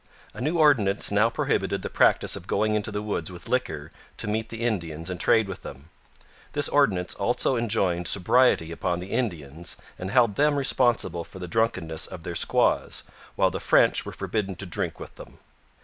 [0.33, 4.27] A new ordinance now prohibited the practice of going into the woods with liquor to
[4.27, 5.91] meet the Indians and trade with them.
[6.53, 12.07] This ordinance also enjoined sobriety upon the Indians and held them responsible for the drunkenness
[12.07, 13.03] of their squaws,
[13.35, 15.37] while the French were forbidden to drink with them.